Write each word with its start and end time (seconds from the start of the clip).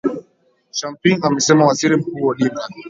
shamping 0.77 1.23
amesema 1.25 1.65
waziri 1.65 1.95
mkuu 1.97 2.27
odinga 2.27 2.67